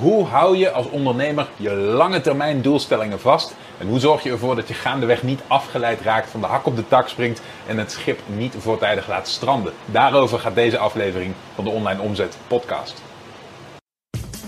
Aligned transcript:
Hoe 0.00 0.24
hou 0.24 0.56
je 0.56 0.70
als 0.70 0.88
ondernemer 0.88 1.48
je 1.56 1.70
lange 1.72 2.20
termijn 2.20 2.62
doelstellingen 2.62 3.20
vast? 3.20 3.54
En 3.78 3.86
hoe 3.86 3.98
zorg 3.98 4.22
je 4.22 4.30
ervoor 4.30 4.56
dat 4.56 4.68
je 4.68 4.74
gaandeweg 4.74 5.22
niet 5.22 5.40
afgeleid 5.46 6.00
raakt, 6.00 6.30
van 6.30 6.40
de 6.40 6.46
hak 6.46 6.66
op 6.66 6.76
de 6.76 6.88
tak 6.88 7.08
springt 7.08 7.40
en 7.66 7.78
het 7.78 7.90
schip 7.90 8.20
niet 8.36 8.54
voortijdig 8.58 9.08
laat 9.08 9.28
stranden? 9.28 9.72
Daarover 9.86 10.38
gaat 10.38 10.54
deze 10.54 10.78
aflevering 10.78 11.32
van 11.54 11.64
de 11.64 11.70
Online 11.70 12.00
Omzet 12.00 12.36
Podcast. 12.46 13.02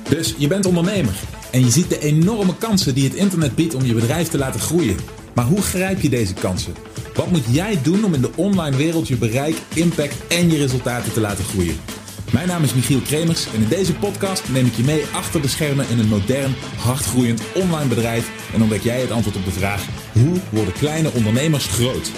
Dus 0.09 0.35
je 0.38 0.46
bent 0.46 0.66
ondernemer 0.66 1.14
en 1.52 1.60
je 1.60 1.70
ziet 1.70 1.88
de 1.88 1.98
enorme 1.98 2.56
kansen 2.56 2.94
die 2.94 3.04
het 3.04 3.14
internet 3.14 3.54
biedt 3.54 3.74
om 3.74 3.84
je 3.84 3.94
bedrijf 3.94 4.28
te 4.28 4.38
laten 4.38 4.60
groeien. 4.60 4.96
Maar 5.34 5.44
hoe 5.44 5.62
grijp 5.62 6.00
je 6.00 6.08
deze 6.08 6.34
kansen? 6.34 6.74
Wat 7.14 7.30
moet 7.30 7.44
jij 7.50 7.78
doen 7.82 8.04
om 8.04 8.14
in 8.14 8.20
de 8.20 8.30
online 8.36 8.76
wereld 8.76 9.08
je 9.08 9.16
bereik, 9.16 9.56
impact 9.74 10.26
en 10.28 10.50
je 10.50 10.58
resultaten 10.58 11.12
te 11.12 11.20
laten 11.20 11.44
groeien? 11.44 11.76
Mijn 12.32 12.48
naam 12.48 12.62
is 12.62 12.74
Michiel 12.74 13.00
Kremers 13.00 13.46
en 13.54 13.62
in 13.62 13.68
deze 13.68 13.95
podcast 13.95 14.48
neem 14.48 14.66
ik 14.66 14.74
je 14.74 14.82
mee 14.82 15.04
achter 15.14 15.42
de 15.42 15.48
schermen 15.48 15.88
in 15.88 15.98
een 15.98 16.09
modern, 16.09 16.54
hardgroeiend 16.78 17.42
online 17.55 17.88
bedrijf 17.88 18.52
en 18.55 18.62
ontdek 18.62 18.82
jij 18.82 19.01
het 19.01 19.10
antwoord 19.10 19.37
op 19.37 19.45
de 19.45 19.51
vraag: 19.51 19.87
hoe 20.12 20.41
worden 20.51 20.73
kleine 20.73 21.10
ondernemers 21.12 21.66
groot? 21.66 22.10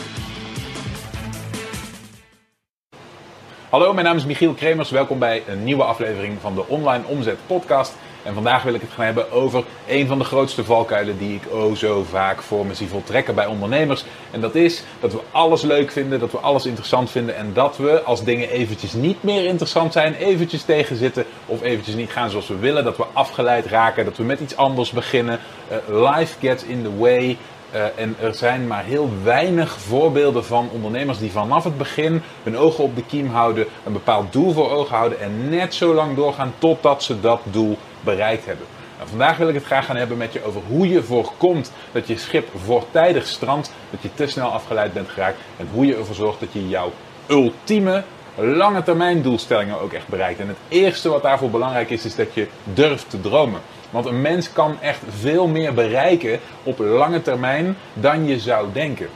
Hallo, 3.71 3.93
mijn 3.93 4.07
naam 4.07 4.17
is 4.17 4.27
Michiel 4.27 4.55
Kremers. 4.55 4.91
Welkom 4.91 5.19
bij 5.19 5.43
een 5.47 5.65
nieuwe 5.65 5.85
aflevering 5.85 6.41
van 6.41 6.55
de 6.55 6.67
Online 6.67 7.05
Omzet 7.07 7.39
Podcast. 7.47 7.95
En 8.29 8.35
vandaag 8.35 8.63
wil 8.63 8.75
ik 8.75 8.81
het 8.81 8.91
gaan 8.91 9.05
hebben 9.05 9.33
over 9.33 9.65
een 9.87 10.07
van 10.07 10.19
de 10.19 10.25
grootste 10.25 10.65
valkuilen 10.65 11.19
die 11.19 11.35
ik 11.35 11.53
oh 11.53 11.75
zo 11.75 12.05
vaak 12.11 12.43
voor 12.43 12.67
me 12.67 12.75
zie 12.75 12.89
voltrekken 12.89 13.35
bij 13.35 13.47
ondernemers. 13.47 14.05
En 14.31 14.41
dat 14.41 14.55
is 14.55 14.83
dat 15.01 15.13
we 15.13 15.21
alles 15.31 15.63
leuk 15.63 15.91
vinden, 15.91 16.21
dat 16.21 16.33
we 16.33 16.39
alles 16.39 16.67
interessant 16.67 17.11
vinden 17.11 17.37
en 17.37 17.53
dat 17.53 17.77
we 17.77 18.03
als 18.03 18.25
dingen 18.25 18.51
eventjes 18.51 18.93
niet 18.93 19.23
meer 19.23 19.45
interessant 19.45 19.93
zijn, 19.93 20.15
eventjes 20.15 20.63
tegenzitten 20.63 21.25
of 21.47 21.63
eventjes 21.63 21.95
niet 21.95 22.11
gaan 22.11 22.31
zoals 22.31 22.49
we 22.49 22.57
willen, 22.57 22.85
dat 22.85 22.97
we 22.97 23.05
afgeleid 23.13 23.67
raken, 23.67 24.05
dat 24.05 24.17
we 24.17 24.25
met 24.25 24.41
iets 24.41 24.57
anders 24.57 24.91
beginnen. 24.91 25.41
Uh, 25.89 26.17
life 26.17 26.35
gets 26.41 26.65
in 26.65 26.83
the 26.83 26.97
way. 26.97 27.37
Uh, 27.75 27.83
en 27.97 28.17
er 28.21 28.35
zijn 28.35 28.67
maar 28.67 28.85
heel 28.85 29.11
weinig 29.23 29.81
voorbeelden 29.81 30.45
van 30.45 30.69
ondernemers 30.73 31.19
die 31.19 31.31
vanaf 31.31 31.65
het 31.65 31.79
begin 31.79 32.23
hun 32.43 32.57
ogen 32.57 32.85
op 32.85 32.97
de 32.97 33.05
kiem 33.05 33.29
houden, 33.31 33.67
een 33.85 33.93
bepaald 33.93 34.33
doel 34.33 34.53
voor 34.53 34.71
ogen 34.71 34.97
houden 34.97 35.21
en 35.21 35.49
net 35.49 35.75
zo 35.75 35.95
lang 35.95 36.17
doorgaan 36.17 36.55
totdat 36.59 37.03
ze 37.03 37.21
dat 37.21 37.41
doel 37.45 37.79
bereikt 38.01 38.47
hebben. 38.47 38.67
Vandaag 39.05 39.37
wil 39.37 39.49
ik 39.49 39.55
het 39.55 39.65
graag 39.65 39.87
gaan 39.87 39.97
hebben 39.97 40.17
met 40.17 40.33
je 40.33 40.45
over 40.45 40.61
hoe 40.69 40.89
je 40.89 41.03
voorkomt 41.03 41.73
dat 41.93 42.07
je 42.07 42.19
schip 42.19 42.49
voortijdig 42.65 43.27
strandt, 43.27 43.73
dat 43.91 44.03
je 44.03 44.15
te 44.15 44.27
snel 44.27 44.49
afgeleid 44.49 44.93
bent 44.93 45.09
geraakt 45.09 45.39
en 45.57 45.69
hoe 45.73 45.87
je 45.87 45.97
ervoor 45.97 46.15
zorgt 46.15 46.41
dat 46.41 46.53
je 46.53 46.69
jouw 46.69 46.93
ultieme 47.27 48.03
lange 48.35 48.83
termijn 48.83 49.23
doelstellingen 49.23 49.81
ook 49.81 49.93
echt 49.93 50.09
bereikt. 50.09 50.41
En 50.41 50.49
het 50.49 50.57
eerste 50.69 51.09
wat 51.09 51.23
daarvoor 51.23 51.51
belangrijk 51.51 51.91
is, 51.91 52.05
is 52.05 52.15
dat 52.15 52.35
je 52.35 52.47
durft 52.65 53.11
te 53.11 53.21
dromen. 53.21 53.61
Want 53.91 54.07
een 54.07 54.21
mens 54.21 54.53
kan 54.53 54.77
echt 54.81 55.01
veel 55.21 55.47
meer 55.47 55.75
bereiken 55.75 56.41
op 56.63 56.79
lange 56.79 57.23
termijn 57.23 57.77
dan 57.95 58.27
je 58.27 58.39
zou 58.39 58.67
denken. 58.73 59.09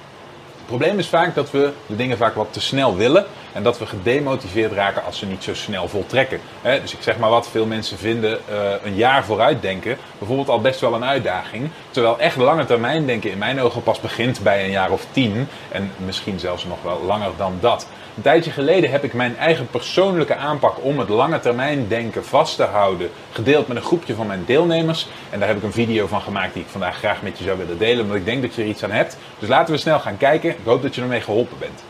Het 0.56 0.66
probleem 0.66 0.98
is 0.98 1.08
vaak 1.08 1.34
dat 1.34 1.50
we 1.50 1.72
de 1.86 1.96
dingen 1.96 2.16
vaak 2.16 2.34
wat 2.34 2.52
te 2.52 2.60
snel 2.60 2.96
willen 2.96 3.26
en 3.52 3.62
dat 3.62 3.78
we 3.78 3.86
gedemotiveerd 3.86 4.72
raken 4.72 5.04
als 5.04 5.18
ze 5.18 5.26
niet 5.26 5.44
zo 5.44 5.54
snel 5.54 5.88
voltrekken. 5.88 6.40
dus 6.62 6.92
ik 6.92 7.02
zeg 7.02 7.18
maar 7.18 7.30
wat, 7.30 7.48
veel 7.48 7.66
mensen 7.66 7.98
vinden 7.98 8.38
uh, 8.50 8.56
een 8.84 8.94
jaar 8.94 9.24
vooruit 9.24 9.62
denken 9.62 9.96
bijvoorbeeld 10.18 10.48
al 10.48 10.60
best 10.60 10.80
wel 10.80 10.94
een 10.94 11.04
uitdaging. 11.04 11.70
Terwijl 11.90 12.18
echt 12.18 12.36
lange 12.36 12.64
termijn 12.64 13.06
denken 13.06 13.30
in 13.30 13.38
mijn 13.38 13.60
ogen 13.60 13.82
pas 13.82 14.00
begint 14.00 14.40
bij 14.40 14.64
een 14.64 14.70
jaar 14.70 14.90
of 14.90 15.06
tien 15.10 15.48
en 15.68 15.92
misschien 15.96 16.38
zelfs 16.38 16.64
nog 16.64 16.82
wel 16.82 17.02
langer 17.06 17.30
dan 17.36 17.58
dat. 17.60 17.86
Een 18.16 18.22
tijdje 18.22 18.50
geleden 18.50 18.90
heb 18.90 19.04
ik 19.04 19.14
mijn 19.14 19.36
eigen 19.36 19.66
persoonlijke 19.66 20.36
aanpak 20.36 20.84
om 20.84 20.98
het 20.98 21.08
lange 21.08 21.40
termijn 21.40 21.88
denken 21.88 22.24
vast 22.24 22.56
te 22.56 22.62
houden 22.62 23.10
gedeeld 23.30 23.68
met 23.68 23.76
een 23.76 23.82
groepje 23.82 24.14
van 24.14 24.26
mijn 24.26 24.44
deelnemers. 24.44 25.08
En 25.30 25.38
daar 25.38 25.48
heb 25.48 25.56
ik 25.56 25.62
een 25.62 25.72
video 25.72 26.06
van 26.06 26.20
gemaakt 26.20 26.54
die 26.54 26.62
ik 26.62 26.68
vandaag 26.68 26.96
graag 26.96 27.22
met 27.22 27.38
je 27.38 27.44
zou 27.44 27.58
willen 27.58 27.78
delen, 27.78 28.02
omdat 28.02 28.16
ik 28.16 28.24
denk 28.24 28.42
dat 28.42 28.54
je 28.54 28.62
er 28.62 28.68
iets 28.68 28.84
aan 28.84 28.90
hebt. 28.90 29.16
Dus 29.38 29.48
laten 29.48 29.74
we 29.74 29.80
snel 29.80 29.98
gaan 29.98 30.16
kijken. 30.16 30.50
Ik 30.50 30.64
hoop 30.64 30.82
dat 30.82 30.94
je 30.94 31.00
ermee 31.00 31.20
geholpen 31.20 31.58
bent. 31.58 31.82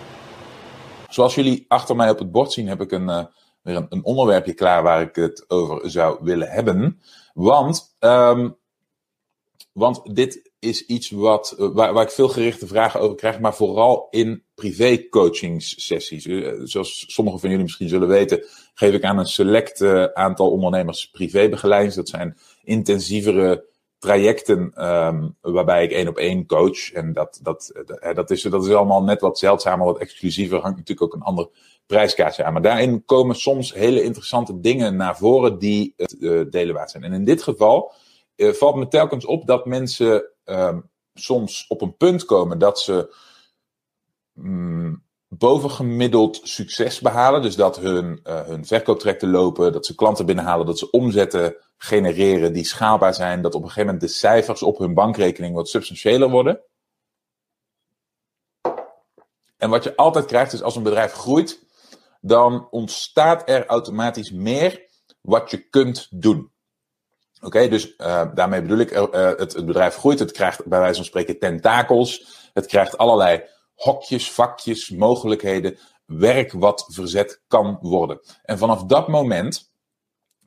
Zoals 1.08 1.34
jullie 1.34 1.64
achter 1.68 1.96
mij 1.96 2.10
op 2.10 2.18
het 2.18 2.32
bord 2.32 2.52
zien, 2.52 2.68
heb 2.68 2.80
ik 2.80 2.92
een, 2.92 3.08
uh, 3.08 3.24
weer 3.62 3.76
een, 3.76 3.86
een, 3.88 4.04
onderwerpje 4.04 4.54
klaar 4.54 4.82
waar 4.82 5.00
ik 5.00 5.14
het 5.14 5.44
over 5.48 5.90
zou 5.90 6.18
willen 6.20 6.48
hebben. 6.48 7.00
Want, 7.34 7.96
um, 8.00 8.56
want 9.72 10.16
dit 10.16 10.50
is 10.58 10.86
iets 10.86 11.10
wat, 11.10 11.56
uh, 11.58 11.68
waar, 11.72 11.92
waar, 11.92 12.04
ik 12.04 12.10
veel 12.10 12.28
gerichte 12.28 12.66
vragen 12.66 13.00
over 13.00 13.16
krijg, 13.16 13.40
maar 13.40 13.54
vooral 13.54 14.06
in 14.10 14.42
privé 14.62 15.08
coachingssessies. 15.08 16.26
Uh, 16.26 16.60
zoals 16.64 17.04
sommigen 17.06 17.40
van 17.40 17.48
jullie 17.48 17.64
misschien 17.64 17.88
zullen 17.88 18.08
weten, 18.08 18.44
geef 18.74 18.94
ik 18.94 19.04
aan 19.04 19.18
een 19.18 19.26
select 19.26 19.82
aantal 20.14 20.50
ondernemers 20.50 21.10
privébegeleiding. 21.10 21.94
Dat 21.94 22.08
zijn 22.08 22.36
intensievere 22.64 23.64
trajecten 23.98 24.88
um, 24.88 25.36
waarbij 25.40 25.84
ik 25.84 25.90
één 25.90 26.08
op 26.08 26.16
één 26.16 26.46
coach. 26.46 26.92
En 26.92 27.12
dat, 27.12 27.40
dat, 27.42 27.72
dat, 28.14 28.30
is, 28.30 28.42
dat 28.42 28.66
is 28.66 28.72
allemaal 28.72 29.02
net 29.02 29.20
wat 29.20 29.38
zeldzamer, 29.38 29.86
wat 29.86 29.98
exclusiever. 29.98 30.60
Hangt 30.60 30.78
natuurlijk 30.78 31.06
ook 31.06 31.14
een 31.14 31.26
ander 31.26 31.48
prijskaartje 31.86 32.44
aan. 32.44 32.52
Maar 32.52 32.62
daarin 32.62 33.04
komen 33.04 33.36
soms 33.36 33.74
hele 33.74 34.02
interessante 34.02 34.60
dingen 34.60 34.96
naar 34.96 35.16
voren 35.16 35.58
die 35.58 35.94
het 35.96 36.16
uh, 36.18 36.44
delen 36.50 36.74
waard 36.74 36.90
zijn. 36.90 37.04
En 37.04 37.12
in 37.12 37.24
dit 37.24 37.42
geval 37.42 37.92
valt 38.36 38.76
me 38.76 38.88
telkens 38.88 39.24
op 39.24 39.46
dat 39.46 39.66
mensen 39.66 40.24
um, 40.44 40.90
soms 41.14 41.64
op 41.68 41.82
een 41.82 41.96
punt 41.96 42.24
komen 42.24 42.58
dat 42.58 42.80
ze 42.80 43.14
um, 44.38 45.04
bovengemiddeld 45.28 46.40
succes 46.42 47.00
behalen. 47.00 47.42
Dus 47.42 47.56
dat 47.56 47.78
hun, 47.78 48.20
uh, 48.24 48.46
hun 48.46 48.66
verkooptrajecten 48.66 49.30
lopen, 49.30 49.72
dat 49.72 49.86
ze 49.86 49.94
klanten 49.94 50.26
binnenhalen, 50.26 50.66
dat 50.66 50.78
ze 50.78 50.90
omzetten 50.90 51.56
genereren 51.76 52.52
die 52.52 52.64
schaalbaar 52.64 53.14
zijn, 53.14 53.42
dat 53.42 53.54
op 53.54 53.62
een 53.62 53.68
gegeven 53.68 53.92
moment 53.92 54.10
de 54.10 54.16
cijfers 54.16 54.62
op 54.62 54.78
hun 54.78 54.94
bankrekening 54.94 55.54
wat 55.54 55.68
substantiëler 55.68 56.30
worden. 56.30 56.60
En 59.56 59.70
wat 59.70 59.84
je 59.84 59.96
altijd 59.96 60.24
krijgt 60.24 60.52
is 60.52 60.62
als 60.62 60.76
een 60.76 60.82
bedrijf 60.82 61.12
groeit, 61.12 61.64
dan 62.20 62.68
ontstaat 62.70 63.48
er 63.48 63.66
automatisch 63.66 64.30
meer 64.30 64.86
wat 65.20 65.50
je 65.50 65.68
kunt 65.68 66.08
doen. 66.10 66.50
Oké, 67.40 67.68
dus 67.68 67.94
uh, 67.98 68.24
daarmee 68.34 68.62
bedoel 68.62 68.78
ik, 68.78 68.90
het, 68.90 69.52
het, 69.52 69.66
bedrijf 69.66 69.96
groeit, 69.96 70.18
het 70.18 70.32
krijgt 70.32 70.66
bij 70.66 70.78
wijze 70.78 70.94
van 70.94 71.04
spreken 71.04 71.38
tentakels, 71.38 72.26
het 72.52 72.66
krijgt 72.66 72.98
allerlei 72.98 73.42
hokjes, 73.82 74.30
vakjes, 74.30 74.90
mogelijkheden, 74.90 75.78
werk 76.06 76.52
wat 76.52 76.86
verzet 76.88 77.42
kan 77.46 77.78
worden. 77.80 78.20
En 78.42 78.58
vanaf 78.58 78.84
dat 78.84 79.08
moment 79.08 79.72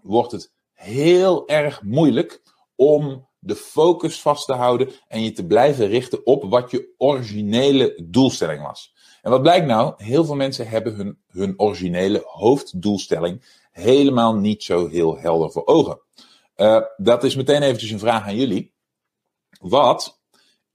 wordt 0.01 0.31
het 0.31 0.53
heel 0.71 1.47
erg 1.47 1.81
moeilijk 1.81 2.41
om 2.75 3.27
de 3.39 3.55
focus 3.55 4.21
vast 4.21 4.45
te 4.45 4.53
houden 4.53 4.89
en 5.07 5.23
je 5.23 5.31
te 5.31 5.45
blijven 5.45 5.87
richten 5.87 6.25
op 6.25 6.43
wat 6.43 6.71
je 6.71 6.93
originele 6.97 8.03
doelstelling 8.03 8.61
was. 8.61 8.93
En 9.21 9.31
wat 9.31 9.41
blijkt 9.41 9.65
nou? 9.65 9.93
Heel 9.97 10.25
veel 10.25 10.35
mensen 10.35 10.67
hebben 10.67 10.95
hun, 10.95 11.19
hun 11.27 11.53
originele 11.57 12.21
hoofddoelstelling 12.25 13.63
helemaal 13.71 14.35
niet 14.35 14.63
zo 14.63 14.87
heel 14.87 15.17
helder 15.17 15.51
voor 15.51 15.65
ogen. 15.65 16.01
Uh, 16.55 16.81
dat 16.97 17.23
is 17.23 17.35
meteen 17.35 17.61
eventjes 17.61 17.91
een 17.91 17.99
vraag 17.99 18.27
aan 18.27 18.35
jullie. 18.35 18.73
Wat 19.59 20.21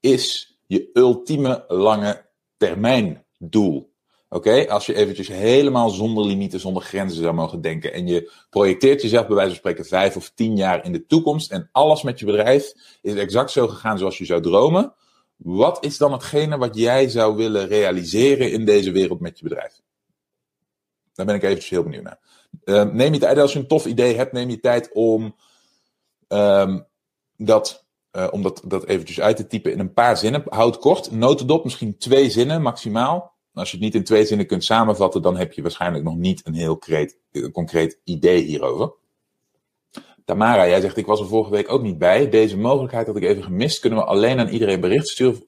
is 0.00 0.56
je 0.66 0.90
ultieme 0.92 1.64
lange 1.68 2.29
termijn 2.60 3.24
doel? 3.38 3.92
Oké, 4.28 4.68
als 4.68 4.86
je 4.86 4.94
eventjes 4.94 5.28
helemaal 5.28 5.90
zonder 5.90 6.26
limieten, 6.26 6.60
zonder 6.60 6.82
grenzen 6.82 7.22
zou 7.22 7.34
mogen 7.34 7.60
denken. 7.60 7.92
En 7.92 8.06
je 8.06 8.32
projecteert 8.50 9.02
jezelf 9.02 9.26
bij 9.26 9.34
wijze 9.34 9.50
van 9.50 9.58
spreken 9.58 9.84
vijf 9.84 10.16
of 10.16 10.30
tien 10.34 10.56
jaar 10.56 10.84
in 10.84 10.92
de 10.92 11.06
toekomst. 11.06 11.50
En 11.50 11.68
alles 11.72 12.02
met 12.02 12.18
je 12.18 12.26
bedrijf 12.26 12.72
is 13.02 13.14
exact 13.14 13.50
zo 13.50 13.68
gegaan 13.68 13.98
zoals 13.98 14.18
je 14.18 14.24
zou 14.24 14.42
dromen. 14.42 14.94
Wat 15.36 15.84
is 15.84 15.98
dan 15.98 16.12
hetgene 16.12 16.58
wat 16.58 16.76
jij 16.76 17.08
zou 17.08 17.36
willen 17.36 17.66
realiseren 17.66 18.52
in 18.52 18.64
deze 18.64 18.92
wereld 18.92 19.20
met 19.20 19.38
je 19.38 19.44
bedrijf? 19.44 19.80
Daar 21.12 21.26
ben 21.26 21.34
ik 21.34 21.42
eventjes 21.42 21.70
heel 21.70 21.82
benieuwd 21.82 22.02
naar. 22.02 22.18
Uh, 22.64 22.92
neem 22.92 23.12
je 23.12 23.18
tijd, 23.18 23.38
als 23.38 23.52
je 23.52 23.58
een 23.58 23.66
tof 23.66 23.86
idee 23.86 24.16
hebt, 24.16 24.32
neem 24.32 24.50
je 24.50 24.60
tijd 24.60 24.90
om, 24.92 25.36
um, 26.28 26.86
dat, 27.36 27.86
uh, 28.12 28.28
om 28.30 28.42
dat, 28.42 28.84
eventjes 28.86 29.20
uit 29.20 29.36
te 29.36 29.46
typen 29.46 29.72
in 29.72 29.78
een 29.78 29.92
paar 29.92 30.16
zinnen. 30.16 30.42
Houd 30.48 30.78
kort, 30.78 31.10
notendop, 31.10 31.64
misschien 31.64 31.98
twee 31.98 32.30
zinnen 32.30 32.62
maximaal. 32.62 33.38
Als 33.52 33.70
je 33.70 33.76
het 33.76 33.84
niet 33.84 33.94
in 33.94 34.04
twee 34.04 34.24
zinnen 34.24 34.46
kunt 34.46 34.64
samenvatten, 34.64 35.22
dan 35.22 35.36
heb 35.36 35.52
je 35.52 35.62
waarschijnlijk 35.62 36.04
nog 36.04 36.16
niet 36.16 36.46
een 36.46 36.54
heel 36.54 36.78
concreet, 37.52 37.98
idee 38.04 38.42
hierover. 38.42 38.92
Tamara, 40.24 40.68
jij 40.68 40.80
zegt, 40.80 40.96
ik 40.96 41.06
was 41.06 41.20
er 41.20 41.26
vorige 41.26 41.50
week 41.50 41.72
ook 41.72 41.82
niet 41.82 41.98
bij. 41.98 42.28
Deze 42.28 42.58
mogelijkheid 42.58 43.06
had 43.06 43.16
ik 43.16 43.22
even 43.22 43.42
gemist. 43.42 43.80
Kunnen 43.80 43.98
we 43.98 44.04
alleen 44.04 44.38
aan 44.38 44.48
iedereen 44.48 44.80
bericht 44.80 45.08
sturen 45.08 45.32
of 45.32 45.40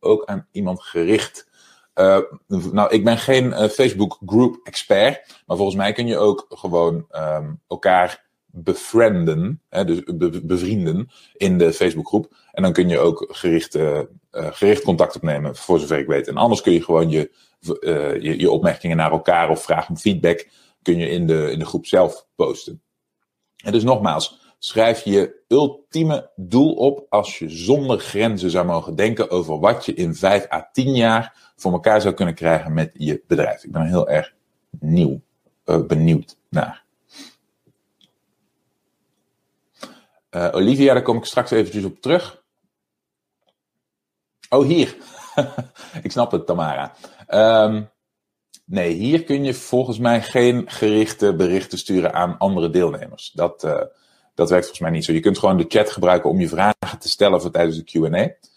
ook 0.00 0.24
aan 0.24 0.48
iemand 0.52 0.82
gericht? 0.82 1.48
Uh, 1.94 2.18
nou, 2.46 2.90
ik 2.90 3.04
ben 3.04 3.18
geen 3.18 3.44
uh, 3.44 3.64
Facebook 3.64 4.18
group 4.26 4.60
expert, 4.62 5.42
maar 5.46 5.56
volgens 5.56 5.76
mij 5.76 5.92
kun 5.92 6.06
je 6.06 6.16
ook 6.16 6.46
gewoon 6.48 7.06
um, 7.10 7.60
elkaar 7.68 8.29
befrienden, 8.52 9.62
hè, 9.68 9.84
dus 9.84 10.02
be 10.04 10.40
bevrienden 10.44 11.10
in 11.36 11.58
de 11.58 11.72
Facebookgroep. 11.72 12.34
En 12.52 12.62
dan 12.62 12.72
kun 12.72 12.88
je 12.88 12.98
ook 12.98 13.28
gericht, 13.30 13.76
uh, 13.76 14.00
gericht 14.30 14.82
contact 14.82 15.16
opnemen, 15.16 15.56
voor 15.56 15.78
zover 15.78 15.98
ik 15.98 16.06
weet. 16.06 16.28
En 16.28 16.36
anders 16.36 16.60
kun 16.60 16.72
je 16.72 16.84
gewoon 16.84 17.10
je, 17.10 17.30
uh, 17.80 18.38
je, 18.38 18.50
opmerkingen 18.50 18.96
naar 18.96 19.10
elkaar 19.10 19.50
of 19.50 19.62
vragen 19.62 19.88
om 19.88 19.96
feedback 19.96 20.48
kun 20.82 20.98
je 20.98 21.08
in 21.08 21.26
de, 21.26 21.50
in 21.52 21.58
de 21.58 21.64
groep 21.64 21.86
zelf 21.86 22.26
posten. 22.36 22.82
En 23.64 23.72
dus 23.72 23.82
nogmaals, 23.82 24.40
Schrijf 24.62 25.04
je 25.04 25.42
ultieme 25.48 26.30
doel 26.36 26.74
op 26.74 27.06
als 27.08 27.38
je 27.38 27.48
zonder 27.48 27.98
grenzen 27.98 28.50
zou 28.50 28.66
mogen 28.66 28.96
denken 28.96 29.30
over 29.30 29.58
wat 29.58 29.84
je 29.84 29.94
in 29.94 30.14
5 30.14 30.46
à 30.52 30.68
10 30.72 30.94
jaar 30.94 31.52
voor 31.56 31.72
elkaar 31.72 32.00
zou 32.00 32.14
kunnen 32.14 32.34
krijgen 32.34 32.72
met 32.72 32.90
je 32.94 33.22
bedrijf. 33.26 33.64
Ik 33.64 33.72
ben 33.72 33.86
heel 33.86 34.08
erg 34.08 34.34
nieuw, 34.80 35.20
uh, 35.66 35.86
benieuwd 35.86 36.36
naar. 36.48 36.84
Uh, 40.30 40.48
Olivia, 40.52 40.92
daar 40.92 41.02
kom 41.02 41.16
ik 41.16 41.24
straks 41.24 41.50
eventjes 41.50 41.84
op 41.84 42.00
terug. 42.00 42.42
Oh, 44.48 44.66
hier. 44.66 44.96
ik 46.02 46.10
snap 46.10 46.30
het, 46.30 46.46
Tamara. 46.46 46.94
Um, 47.28 47.90
nee, 48.64 48.92
hier 48.92 49.24
kun 49.24 49.44
je 49.44 49.54
volgens 49.54 49.98
mij 49.98 50.22
geen 50.22 50.70
gerichte 50.70 51.34
berichten 51.34 51.78
sturen 51.78 52.12
aan 52.12 52.38
andere 52.38 52.70
deelnemers. 52.70 53.30
Dat, 53.30 53.64
uh, 53.64 53.82
dat 54.34 54.50
werkt 54.50 54.64
volgens 54.64 54.78
mij 54.78 54.90
niet 54.90 55.04
zo. 55.04 55.12
Je 55.12 55.20
kunt 55.20 55.38
gewoon 55.38 55.56
de 55.56 55.64
chat 55.68 55.90
gebruiken 55.90 56.30
om 56.30 56.40
je 56.40 56.48
vragen 56.48 56.98
te 56.98 57.08
stellen 57.08 57.40
voor 57.40 57.50
tijdens 57.50 57.76
de 57.76 57.84
QA. 57.84 58.48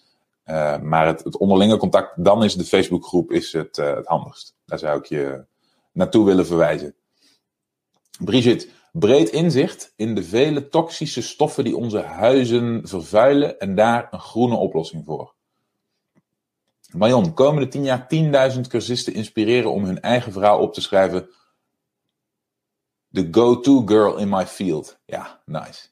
Uh, 0.45 0.81
maar 0.81 1.07
het, 1.07 1.23
het, 1.23 1.37
onderlinge 1.37 1.77
contact, 1.77 2.23
dan 2.23 2.43
is 2.43 2.55
de 2.55 2.65
Facebookgroep 2.65 3.31
is 3.31 3.53
het, 3.53 3.75
het 3.75 4.07
handigst. 4.07 4.55
Daar 4.65 4.79
zou 4.79 4.99
ik 4.99 5.05
je 5.05 5.45
naartoe 5.91 6.25
willen 6.25 6.45
verwijzen. 6.45 6.95
Brigitte, 8.19 8.67
breed 8.99 9.29
inzicht 9.29 9.93
in 9.95 10.15
de 10.15 10.23
vele 10.23 10.69
toxische 10.69 11.21
stoffen 11.21 11.63
die 11.63 11.77
onze 11.77 11.99
huizen 11.99 12.87
vervuilen 12.87 13.59
en 13.59 13.75
daar 13.75 14.07
een 14.11 14.19
groene 14.19 14.55
oplossing 14.55 15.05
voor. 15.05 15.33
Marion, 16.91 17.33
komende 17.33 17.67
tien 17.67 17.83
jaar 17.83 18.07
10.000 18.53 18.59
cursisten 18.67 19.13
inspireren 19.13 19.71
om 19.71 19.83
hun 19.83 20.01
eigen 20.01 20.31
verhaal 20.31 20.59
op 20.59 20.73
te 20.73 20.81
schrijven. 20.81 21.29
The 23.11 23.27
go-to 23.31 23.81
girl 23.85 24.17
in 24.17 24.29
my 24.29 24.45
field. 24.45 24.99
Ja, 25.05 25.41
nice. 25.45 25.87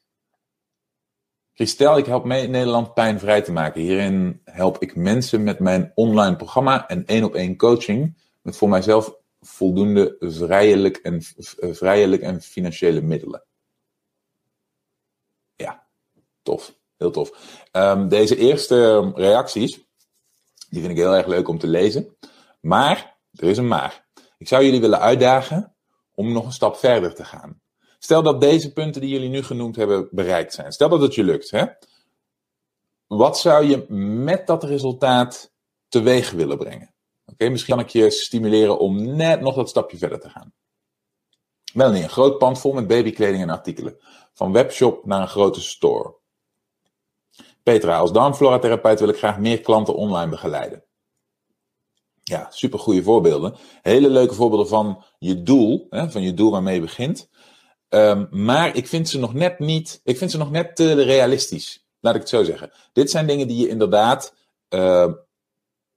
Christel, 1.54 1.98
ik 1.98 2.06
help 2.06 2.24
mee 2.24 2.48
Nederland 2.48 2.94
pijnvrij 2.94 3.42
te 3.42 3.52
maken. 3.52 3.80
Hierin 3.80 4.40
help 4.44 4.78
ik 4.78 4.96
mensen 4.96 5.42
met 5.42 5.58
mijn 5.58 5.92
online 5.94 6.36
programma 6.36 6.88
en 6.88 7.06
één 7.06 7.24
op 7.24 7.34
één 7.34 7.56
coaching 7.56 8.16
met 8.42 8.56
voor 8.56 8.68
mijzelf 8.68 9.21
voldoende 9.42 10.16
vrijelijk 10.18 10.96
en, 10.96 11.22
vrijelijk 11.74 12.22
en 12.22 12.40
financiële 12.40 13.00
middelen. 13.00 13.44
Ja, 15.56 15.86
tof. 16.42 16.80
Heel 16.96 17.10
tof. 17.10 17.58
Um, 17.72 18.08
deze 18.08 18.36
eerste 18.36 19.10
reacties, 19.14 19.86
die 20.68 20.80
vind 20.80 20.92
ik 20.92 20.96
heel 20.96 21.16
erg 21.16 21.26
leuk 21.26 21.48
om 21.48 21.58
te 21.58 21.66
lezen. 21.66 22.16
Maar, 22.60 23.18
er 23.32 23.48
is 23.48 23.56
een 23.56 23.68
maar. 23.68 24.06
Ik 24.38 24.48
zou 24.48 24.64
jullie 24.64 24.80
willen 24.80 25.00
uitdagen 25.00 25.74
om 26.14 26.32
nog 26.32 26.44
een 26.44 26.52
stap 26.52 26.76
verder 26.76 27.14
te 27.14 27.24
gaan. 27.24 27.60
Stel 27.98 28.22
dat 28.22 28.40
deze 28.40 28.72
punten 28.72 29.00
die 29.00 29.10
jullie 29.10 29.28
nu 29.28 29.42
genoemd 29.42 29.76
hebben 29.76 30.08
bereikt 30.10 30.54
zijn. 30.54 30.72
Stel 30.72 30.88
dat 30.88 31.00
het 31.00 31.14
je 31.14 31.24
lukt. 31.24 31.50
Hè? 31.50 31.66
Wat 33.06 33.38
zou 33.38 33.64
je 33.64 33.92
met 34.24 34.46
dat 34.46 34.64
resultaat 34.64 35.52
teweeg 35.88 36.30
willen 36.30 36.58
brengen? 36.58 36.94
Misschien 37.50 37.76
kan 37.76 37.84
ik 37.84 37.90
je 37.90 38.10
stimuleren 38.10 38.78
om 38.78 39.16
net 39.16 39.40
nog 39.40 39.54
dat 39.54 39.68
stapje 39.68 39.98
verder 39.98 40.20
te 40.20 40.28
gaan. 40.28 40.52
Melanie, 41.72 42.02
een 42.02 42.10
groot 42.10 42.38
pand 42.38 42.58
vol 42.58 42.72
met 42.72 42.86
babykleding 42.86 43.42
en 43.42 43.50
artikelen. 43.50 43.96
Van 44.32 44.52
webshop 44.52 45.06
naar 45.06 45.20
een 45.20 45.28
grote 45.28 45.60
store. 45.60 46.14
Petra, 47.62 47.98
als 47.98 48.12
darmflora-therapeut 48.12 49.00
wil 49.00 49.08
ik 49.08 49.16
graag 49.16 49.38
meer 49.38 49.60
klanten 49.60 49.94
online 49.94 50.30
begeleiden. 50.30 50.84
Ja, 52.22 52.50
super 52.50 52.78
goede 52.78 53.02
voorbeelden. 53.02 53.56
Hele 53.82 54.10
leuke 54.10 54.34
voorbeelden 54.34 54.68
van 54.68 55.04
je 55.18 55.42
doel, 55.42 55.86
hè, 55.90 56.10
van 56.10 56.22
je 56.22 56.34
doel 56.34 56.50
waarmee 56.50 56.74
je 56.74 56.80
begint. 56.80 57.28
Um, 57.88 58.28
maar 58.30 58.76
ik 58.76 58.86
vind 58.86 59.08
ze 59.08 59.18
nog 59.18 59.34
net 59.34 59.58
niet, 59.58 60.00
ik 60.04 60.16
vind 60.16 60.30
ze 60.30 60.38
nog 60.38 60.50
net 60.50 60.76
te 60.76 60.92
realistisch. 60.92 61.86
Laat 62.00 62.14
ik 62.14 62.20
het 62.20 62.30
zo 62.30 62.44
zeggen. 62.44 62.72
Dit 62.92 63.10
zijn 63.10 63.26
dingen 63.26 63.48
die 63.48 63.56
je 63.56 63.68
inderdaad 63.68 64.34
uh, 64.70 65.12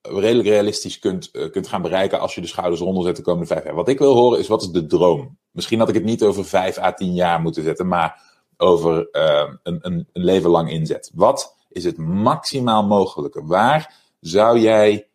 redelijk 0.07 0.48
realistisch 0.48 1.00
kunt, 1.00 1.30
uh, 1.34 1.52
kunt 1.52 1.68
gaan 1.68 1.81
bereiken 1.81 2.19
als 2.19 2.36
je 2.36 2.42
de 2.42 2.48
schouders 2.48 2.81
eronder 2.81 3.04
zet 3.04 3.16
de 3.16 3.22
komende 3.22 3.48
vijf 3.48 3.63
jaar. 3.63 3.75
Wat 3.75 3.88
ik 3.88 4.00
wil 4.00 4.13
horen 4.13 4.40
is, 4.40 4.48
wat 4.48 4.62
is 4.62 4.69
de 4.69 4.86
droom? 4.86 5.38
Misschien 5.52 5.80
had 5.80 5.90
ik 5.90 5.96
het 5.96 6.04
niet 6.04 6.24
over 6.24 6.46
vijf 6.46 6.78
à 6.78 6.94
tien 6.94 7.13
jaar 7.13 7.42
moeten 7.42 7.63
zetten, 7.63 7.88
maar 7.88 8.22
over 8.57 9.07
uh, 9.12 9.54
een, 9.63 9.80
een, 9.81 10.07
een 10.13 10.24
leven 10.24 10.50
lang 10.50 10.69
inzet. 10.69 11.12
Wat 11.13 11.56
is 11.69 11.84
het 11.84 11.98
maximaal 11.98 12.84
mogelijke? 12.84 13.46
Waar 13.46 13.96
zou 14.19 14.60
jij, 14.60 15.07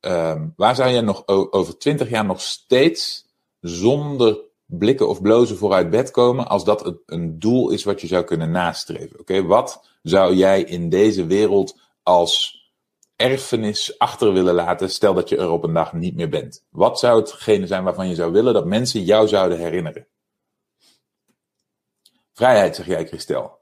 um, 0.00 0.52
waar 0.56 0.74
zou 0.74 0.90
jij 0.90 1.00
nog 1.00 1.28
over 1.28 1.78
twintig 1.78 2.10
jaar 2.10 2.24
nog 2.24 2.40
steeds 2.40 3.26
zonder 3.60 4.38
blikken 4.66 5.08
of 5.08 5.22
blozen 5.22 5.56
vooruit 5.56 5.90
bed 5.90 6.10
komen 6.10 6.48
als 6.48 6.64
dat 6.64 6.94
een 7.06 7.38
doel 7.38 7.70
is 7.70 7.84
wat 7.84 8.00
je 8.00 8.06
zou 8.06 8.24
kunnen 8.24 8.50
nastreven. 8.50 9.20
Oké, 9.20 9.42
wat 9.42 9.88
zou 10.02 10.34
jij 10.34 10.62
in 10.62 10.88
deze 10.88 11.26
wereld 11.26 11.78
als 12.02 12.64
erfenis 13.16 13.98
achter 13.98 14.32
willen 14.32 14.54
laten, 14.54 14.90
stel 14.90 15.14
dat 15.14 15.28
je 15.28 15.36
er 15.36 15.50
op 15.50 15.64
een 15.64 15.72
dag 15.72 15.92
niet 15.92 16.16
meer 16.16 16.28
bent? 16.28 16.64
Wat 16.70 16.98
zou 16.98 17.20
hetgene 17.20 17.66
zijn 17.66 17.84
waarvan 17.84 18.08
je 18.08 18.14
zou 18.14 18.32
willen 18.32 18.54
dat 18.54 18.66
mensen 18.66 19.04
jou 19.04 19.28
zouden 19.28 19.58
herinneren? 19.58 20.06
Vrijheid, 22.32 22.76
zeg 22.76 22.86
jij, 22.86 23.06
Christel. 23.06 23.58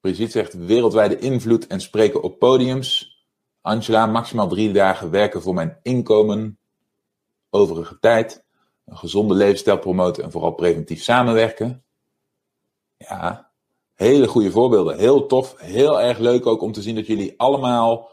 Brigitte 0.00 0.32
zegt 0.32 0.54
wereldwijde 0.54 1.18
invloed 1.18 1.66
en 1.66 1.80
spreken 1.80 2.22
op 2.22 2.38
podiums. 2.38 3.18
Angela, 3.60 4.06
maximaal 4.06 4.48
drie 4.48 4.72
dagen 4.72 5.10
werken 5.10 5.42
voor 5.42 5.54
mijn 5.54 5.78
inkomen. 5.82 6.58
Overige 7.50 7.98
tijd 7.98 8.44
een 8.84 8.96
gezonde 8.96 9.34
levensstijl 9.34 9.78
promoten 9.78 10.24
en 10.24 10.30
vooral 10.30 10.52
preventief 10.52 11.02
samenwerken. 11.02 11.84
Ja, 12.96 13.50
hele 13.94 14.28
goede 14.28 14.50
voorbeelden. 14.50 14.98
Heel 14.98 15.26
tof, 15.26 15.54
heel 15.58 16.00
erg 16.00 16.18
leuk 16.18 16.46
ook 16.46 16.62
om 16.62 16.72
te 16.72 16.82
zien 16.82 16.94
dat 16.94 17.06
jullie 17.06 17.34
allemaal 17.36 18.10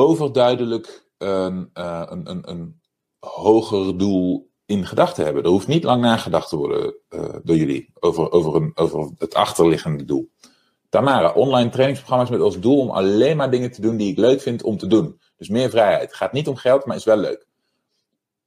overduidelijk 0.00 1.08
een, 1.18 1.70
uh, 1.74 2.02
een, 2.06 2.30
een, 2.30 2.50
een 2.50 2.80
hoger 3.18 3.98
doel 3.98 4.50
in 4.66 4.86
gedachten 4.86 5.24
hebben. 5.24 5.42
Er 5.42 5.50
hoeft 5.50 5.66
niet 5.66 5.84
lang 5.84 6.02
nagedacht 6.02 6.48
te 6.48 6.56
worden 6.56 6.94
uh, 7.10 7.34
door 7.42 7.56
jullie 7.56 7.90
over, 7.94 8.30
over, 8.32 8.54
een, 8.54 8.72
over 8.74 9.10
het 9.18 9.34
achterliggende 9.34 10.04
doel. 10.04 10.30
Tamara, 10.88 11.32
online 11.32 11.70
trainingsprogramma's 11.70 12.30
met 12.30 12.40
als 12.40 12.60
doel 12.60 12.78
om 12.80 12.90
alleen 12.90 13.36
maar 13.36 13.50
dingen 13.50 13.70
te 13.70 13.80
doen 13.80 13.96
die 13.96 14.10
ik 14.10 14.18
leuk 14.18 14.40
vind 14.40 14.62
om 14.62 14.76
te 14.76 14.86
doen. 14.86 15.20
Dus 15.36 15.48
meer 15.48 15.70
vrijheid. 15.70 16.02
Het 16.02 16.14
gaat 16.14 16.32
niet 16.32 16.48
om 16.48 16.56
geld, 16.56 16.84
maar 16.84 16.96
is 16.96 17.04
wel 17.04 17.16
leuk 17.16 17.48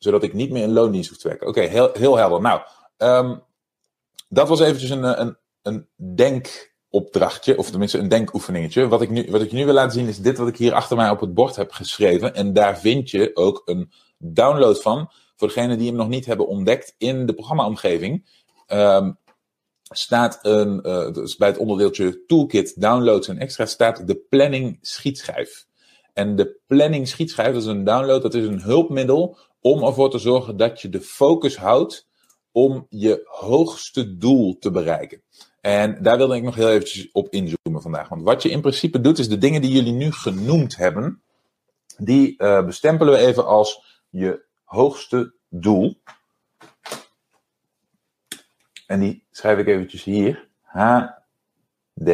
zodat 0.03 0.23
ik 0.23 0.33
niet 0.33 0.51
meer 0.51 0.63
in 0.63 0.73
loondienst 0.73 1.09
hoef 1.09 1.17
te 1.17 1.27
werken. 1.27 1.47
Oké, 1.47 1.61
heel, 1.61 1.89
heel 1.93 2.17
helder. 2.17 2.41
Nou, 2.41 2.61
um, 2.97 3.43
dat 4.29 4.47
was 4.47 4.59
eventjes 4.59 4.89
een, 4.89 5.21
een, 5.21 5.37
een 5.61 5.87
denkopdrachtje, 6.93 7.57
of 7.57 7.69
tenminste 7.69 7.97
een 7.97 8.07
denkoefeningetje. 8.07 8.87
Wat 8.87 9.01
ik, 9.01 9.09
nu, 9.09 9.27
wat 9.29 9.41
ik 9.41 9.51
nu 9.51 9.65
wil 9.65 9.73
laten 9.73 9.91
zien 9.91 10.07
is 10.07 10.17
dit 10.17 10.37
wat 10.37 10.47
ik 10.47 10.57
hier 10.57 10.73
achter 10.73 10.97
mij 10.97 11.09
op 11.09 11.19
het 11.19 11.33
bord 11.33 11.55
heb 11.55 11.71
geschreven. 11.71 12.35
En 12.35 12.53
daar 12.53 12.79
vind 12.79 13.09
je 13.09 13.31
ook 13.33 13.61
een 13.65 13.91
download 14.17 14.81
van, 14.81 15.11
voor 15.35 15.47
degenen 15.47 15.77
die 15.77 15.87
hem 15.87 15.95
nog 15.95 16.07
niet 16.07 16.25
hebben 16.25 16.47
ontdekt 16.47 16.95
in 16.97 17.25
de 17.25 17.33
programmaomgeving. 17.33 18.29
Um, 18.67 19.17
staat 19.83 20.39
een, 20.41 20.81
dus 21.13 21.35
bij 21.35 21.47
het 21.47 21.57
onderdeeltje 21.57 22.25
Toolkit 22.25 22.81
Downloads 22.81 23.27
en 23.27 23.37
Extra 23.37 23.65
staat 23.65 24.07
de 24.07 24.15
planning 24.29 24.77
schietschijf. 24.81 25.65
En 26.13 26.35
de 26.35 26.59
planning 26.67 27.07
schietschijf, 27.07 27.53
dat 27.53 27.61
is 27.61 27.67
een 27.67 27.83
download, 27.83 28.21
dat 28.21 28.33
is 28.33 28.45
een 28.45 28.61
hulpmiddel 28.61 29.37
om 29.61 29.83
ervoor 29.83 30.09
te 30.09 30.17
zorgen 30.17 30.57
dat 30.57 30.81
je 30.81 30.89
de 30.89 31.01
focus 31.01 31.57
houdt 31.57 32.07
om 32.51 32.85
je 32.89 33.21
hoogste 33.23 34.17
doel 34.17 34.57
te 34.59 34.71
bereiken. 34.71 35.23
En 35.65 35.97
daar 36.01 36.17
wilde 36.17 36.35
ik 36.35 36.43
nog 36.43 36.55
heel 36.55 36.69
eventjes 36.69 37.11
op 37.11 37.29
inzoomen 37.29 37.81
vandaag. 37.81 38.09
Want 38.09 38.23
wat 38.23 38.43
je 38.43 38.49
in 38.49 38.61
principe 38.61 39.01
doet, 39.01 39.19
is 39.19 39.29
de 39.29 39.37
dingen 39.37 39.61
die 39.61 39.71
jullie 39.71 39.93
nu 39.93 40.11
genoemd 40.11 40.75
hebben, 40.75 41.21
die 41.97 42.35
uh, 42.37 42.65
bestempelen 42.65 43.13
we 43.13 43.19
even 43.19 43.45
als 43.45 44.01
je 44.09 44.43
hoogste 44.63 45.33
doel. 45.49 46.01
En 48.87 48.99
die 48.99 49.25
schrijf 49.31 49.57
ik 49.57 49.67
eventjes 49.67 50.03
hier. 50.03 50.47
HD. 50.61 52.11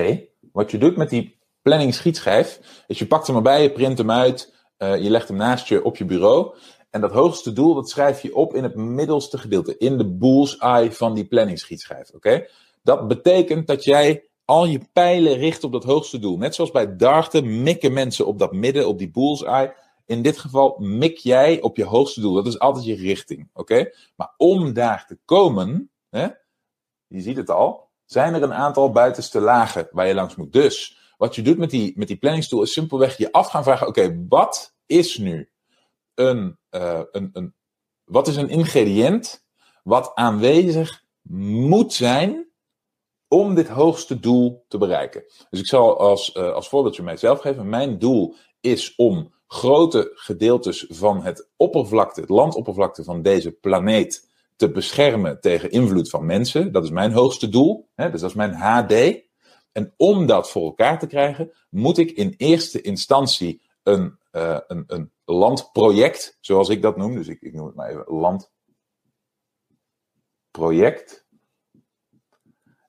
Wat 0.51 0.71
je 0.71 0.77
doet 0.77 0.97
met 0.97 1.09
die 1.09 1.37
planning 1.61 1.93
schietschijf, 1.93 2.59
is 2.87 2.99
je 2.99 3.07
pakt 3.07 3.27
hem 3.27 3.35
erbij, 3.35 3.61
je 3.61 3.71
print 3.71 3.97
hem 3.97 4.11
uit, 4.11 4.53
uh, 4.77 5.01
je 5.01 5.09
legt 5.09 5.27
hem 5.27 5.37
naast 5.37 5.67
je 5.67 5.83
op 5.83 5.97
je 5.97 6.05
bureau. 6.05 6.55
En 6.89 7.01
dat 7.01 7.11
hoogste 7.11 7.53
doel, 7.53 7.73
dat 7.73 7.89
schrijf 7.89 8.21
je 8.21 8.35
op 8.35 8.55
in 8.55 8.63
het 8.63 8.75
middelste 8.75 9.37
gedeelte, 9.37 9.77
in 9.77 9.97
de 9.97 10.05
bullseye 10.05 10.91
van 10.91 11.13
die 11.13 11.25
planningschietschijf. 11.25 12.09
Oké? 12.09 12.45
Dat 12.81 13.07
betekent 13.07 13.67
dat 13.67 13.83
jij 13.83 14.29
al 14.45 14.65
je 14.65 14.79
pijlen 14.93 15.37
richt 15.37 15.63
op 15.63 15.71
dat 15.71 15.83
hoogste 15.83 16.19
doel. 16.19 16.37
Net 16.37 16.55
zoals 16.55 16.71
bij 16.71 16.95
darten 16.95 17.63
mikken 17.63 17.93
mensen 17.93 18.25
op 18.25 18.39
dat 18.39 18.53
midden, 18.53 18.87
op 18.87 18.97
die 18.97 19.11
bullseye. 19.11 19.73
In 20.05 20.21
dit 20.21 20.37
geval 20.37 20.75
mik 20.79 21.17
jij 21.17 21.61
op 21.61 21.77
je 21.77 21.83
hoogste 21.83 22.21
doel. 22.21 22.33
Dat 22.33 22.47
is 22.47 22.59
altijd 22.59 22.85
je 22.85 22.95
richting. 22.95 23.49
Oké? 23.53 23.89
Maar 24.15 24.33
om 24.37 24.73
daar 24.73 25.05
te 25.07 25.17
komen, 25.25 25.91
hè, 26.09 26.27
je 27.07 27.21
ziet 27.21 27.37
het 27.37 27.49
al, 27.49 27.89
zijn 28.05 28.33
er 28.33 28.43
een 28.43 28.53
aantal 28.53 28.91
buitenste 28.91 29.39
lagen 29.39 29.87
waar 29.91 30.07
je 30.07 30.13
langs 30.13 30.35
moet. 30.35 30.53
Dus 30.53 30.97
wat 31.17 31.35
je 31.35 31.41
doet 31.41 31.57
met 31.57 31.69
die, 31.69 31.93
met 31.95 32.07
die 32.07 32.17
planningstoel 32.17 32.61
is 32.61 32.73
simpelweg 32.73 33.17
je 33.17 33.31
af 33.31 33.47
gaan 33.47 33.63
vragen: 33.63 33.87
oké, 33.87 34.25
wat 34.29 34.75
is 34.85 35.17
nu 35.17 35.49
een, 36.13 36.57
uh, 36.71 37.01
een, 37.11 37.29
een, 37.33 37.53
wat 38.03 38.27
is 38.27 38.35
een 38.35 38.49
ingrediënt 38.49 39.45
wat 39.83 40.11
aanwezig 40.15 41.03
moet 41.21 41.93
zijn 41.93 42.48
om 43.29 43.55
dit 43.55 43.67
hoogste 43.67 44.19
doel 44.19 44.65
te 44.67 44.77
bereiken. 44.77 45.23
Dus 45.49 45.59
ik 45.59 45.67
zal 45.67 45.99
als, 45.99 46.35
uh, 46.35 46.51
als 46.53 46.69
voorbeeldje 46.69 47.03
mijzelf 47.03 47.39
geven. 47.39 47.69
Mijn 47.69 47.99
doel 47.99 48.35
is 48.59 48.95
om 48.95 49.33
grote 49.47 50.11
gedeeltes 50.13 50.85
van 50.89 51.23
het 51.23 51.49
oppervlakte, 51.55 52.21
het 52.21 52.29
landoppervlakte 52.29 53.03
van 53.03 53.21
deze 53.21 53.51
planeet 53.51 54.27
te 54.55 54.71
beschermen 54.71 55.41
tegen 55.41 55.71
invloed 55.71 56.09
van 56.09 56.25
mensen. 56.25 56.71
Dat 56.71 56.83
is 56.83 56.89
mijn 56.89 57.11
hoogste 57.11 57.49
doel. 57.49 57.89
Hè, 57.95 58.11
dus 58.11 58.21
dat 58.21 58.29
is 58.29 58.35
mijn 58.35 58.53
HD. 58.53 58.93
En 59.71 59.93
om 59.97 60.25
dat 60.25 60.49
voor 60.49 60.65
elkaar 60.65 60.99
te 60.99 61.07
krijgen, 61.07 61.51
moet 61.69 61.97
ik 61.97 62.11
in 62.11 62.33
eerste 62.37 62.81
instantie 62.81 63.61
een, 63.83 64.17
uh, 64.31 64.59
een, 64.67 64.83
een 64.87 65.11
landproject, 65.25 66.37
zoals 66.41 66.69
ik 66.69 66.81
dat 66.81 66.97
noem. 66.97 67.15
Dus 67.15 67.27
ik, 67.27 67.41
ik 67.41 67.53
noem 67.53 67.65
het 67.65 67.75
maar 67.75 67.89
even 67.89 68.05
landproject. 70.51 71.27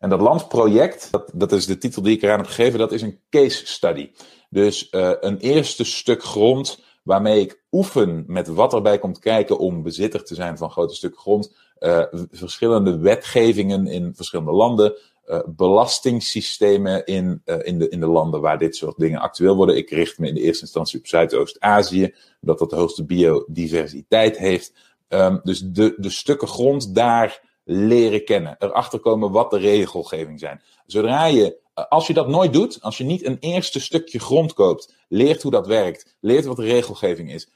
En 0.00 0.09
dat 0.09 0.21
landproject, 0.21 1.09
dat, 1.11 1.30
dat 1.35 1.52
is 1.52 1.66
de 1.66 1.78
titel 1.78 2.02
die 2.02 2.16
ik 2.16 2.23
eraan 2.23 2.38
heb 2.38 2.47
gegeven, 2.47 2.78
dat 2.78 2.92
is 2.92 3.02
een 3.02 3.19
case 3.30 3.66
study. 3.66 4.11
Dus 4.50 4.88
uh, 4.90 5.12
een 5.21 5.38
eerste 5.38 5.85
stuk 5.85 6.23
grond 6.23 6.83
waarmee 7.02 7.40
ik 7.40 7.62
oefen 7.71 8.25
met 8.26 8.49
wat 8.49 8.75
erbij 8.75 8.99
komt 8.99 9.19
kijken 9.19 9.59
om 9.59 9.83
bezitter 9.83 10.25
te 10.25 10.35
zijn 10.35 10.59
van 10.59 10.71
grote 10.71 10.95
stukken 10.95 11.21
grond. 11.21 11.54
Uh, 11.80 12.02
verschillende 12.30 12.99
wetgevingen 12.99 13.87
in 13.87 14.14
verschillende 14.14 14.52
landen. 14.52 14.97
Uh, 15.26 15.38
belastingssystemen 15.47 17.07
in, 17.07 17.42
in, 17.62 17.78
de, 17.78 17.88
in 17.88 18.00
de 18.00 18.07
landen 18.07 18.40
waar 18.40 18.59
dit 18.59 18.76
soort 18.76 18.99
dingen 18.99 19.21
actueel 19.21 19.57
worden. 19.57 19.76
Ik 19.76 19.90
richt 19.90 20.19
me 20.19 20.28
in 20.28 20.35
de 20.35 20.40
eerste 20.40 20.62
instantie 20.62 20.99
op 20.99 21.07
Zuidoost-Azië, 21.07 22.14
omdat 22.40 22.59
dat 22.59 22.71
de 22.71 22.76
hoogste 22.76 23.04
biodiversiteit 23.04 24.38
heeft. 24.38 24.73
Um, 25.09 25.40
dus 25.42 25.61
de, 25.61 25.95
de 25.97 26.11
stukken 26.11 26.49
grond 26.49 26.95
daar 26.95 27.49
leren 27.73 28.25
kennen. 28.25 28.57
Erachter 28.59 28.99
komen 28.99 29.31
wat 29.31 29.50
de 29.50 29.59
regelgeving 29.59 30.39
zijn. 30.41 30.62
Zodra 30.87 31.25
je, 31.25 31.59
als 31.89 32.07
je 32.07 32.12
dat 32.12 32.29
nooit 32.29 32.53
doet, 32.53 32.79
als 32.83 32.99
je 32.99 33.05
niet 33.05 33.27
een 33.27 33.37
eerste 33.41 33.81
stukje 33.81 34.19
grond 34.19 34.53
koopt, 34.53 34.95
leert 35.09 35.43
hoe 35.43 35.50
dat 35.50 35.67
werkt, 35.67 36.17
leert 36.21 36.45
wat 36.45 36.57
de 36.57 36.62
regelgeving 36.62 37.33
is, 37.33 37.50